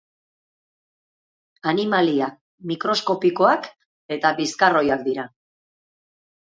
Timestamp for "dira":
5.11-5.33